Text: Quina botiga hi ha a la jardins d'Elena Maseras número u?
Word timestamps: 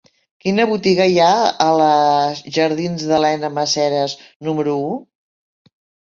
Quina 0.43 0.63
botiga 0.69 1.05
hi 1.09 1.17
ha 1.25 1.33
a 1.65 1.67
la 1.81 1.89
jardins 2.55 3.03
d'Elena 3.11 3.51
Maseras 3.59 4.15
número 4.49 4.73
u? 4.87 4.89